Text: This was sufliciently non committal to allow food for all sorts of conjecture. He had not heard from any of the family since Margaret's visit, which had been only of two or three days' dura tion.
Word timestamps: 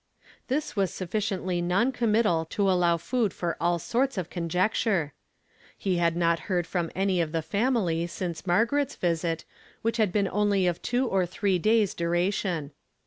This 0.47 0.75
was 0.75 0.89
sufliciently 0.89 1.61
non 1.61 1.91
committal 1.91 2.43
to 2.45 2.67
allow 2.71 2.97
food 2.97 3.31
for 3.35 3.55
all 3.61 3.77
sorts 3.77 4.17
of 4.17 4.31
conjecture. 4.31 5.13
He 5.77 5.97
had 5.97 6.15
not 6.17 6.39
heard 6.49 6.65
from 6.65 6.89
any 6.95 7.21
of 7.21 7.31
the 7.33 7.43
family 7.43 8.07
since 8.07 8.47
Margaret's 8.47 8.95
visit, 8.95 9.45
which 9.83 9.97
had 9.97 10.11
been 10.11 10.27
only 10.27 10.65
of 10.65 10.81
two 10.81 11.05
or 11.07 11.27
three 11.27 11.59
days' 11.59 11.93
dura 11.93 12.31
tion. 12.31 12.71